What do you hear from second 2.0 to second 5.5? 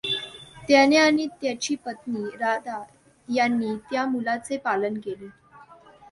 नी राधा यांनी त्या मुलाचे पालन केले.